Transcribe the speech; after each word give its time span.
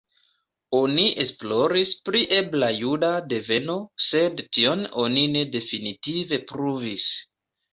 Oni 0.77 1.03
esploris 1.23 1.91
pri 2.09 2.21
ebla 2.39 2.71
juda 2.77 3.11
deveno, 3.35 3.77
sed 4.09 4.43
tion 4.59 4.83
oni 5.05 5.27
ne 5.37 5.45
definitive 5.59 6.45
pruvis. 6.55 7.11